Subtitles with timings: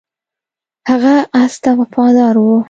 [0.89, 2.45] هغه اس ته وفادار و.